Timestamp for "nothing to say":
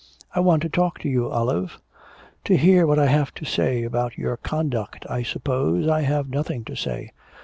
6.27-7.11